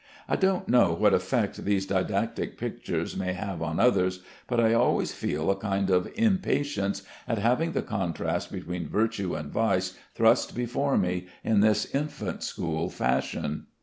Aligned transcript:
I 0.27 0.35
don't 0.35 0.67
know 0.67 0.93
what 0.95 1.13
effect 1.13 1.63
these 1.63 1.85
didactic 1.85 2.57
pictures 2.57 3.15
may 3.15 3.33
have 3.33 3.61
on 3.61 3.79
others, 3.79 4.23
but 4.47 4.59
I 4.59 4.73
always 4.73 5.13
feel 5.13 5.51
a 5.51 5.55
kind 5.55 5.91
of 5.91 6.11
impatience 6.15 7.03
at 7.27 7.37
having 7.37 7.73
the 7.73 7.83
contrast 7.83 8.51
between 8.51 8.89
virtue 8.89 9.35
and 9.35 9.51
vice 9.51 9.95
thrust 10.15 10.55
before 10.55 10.97
me 10.97 11.27
in 11.43 11.59
this 11.59 11.85
infant 11.93 12.41
school 12.41 12.89
fashion. 12.89 13.67